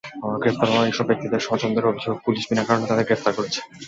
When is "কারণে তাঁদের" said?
2.67-3.07